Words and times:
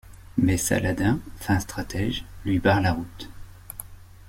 Mais 0.35 0.57
Saladin, 0.57 1.19
fin 1.37 1.59
stratège, 1.59 2.25
lui 2.43 2.57
barre 2.57 2.81
la 2.81 2.93
route. 2.93 3.29